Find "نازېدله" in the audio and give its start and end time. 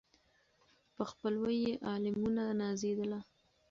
2.59-3.19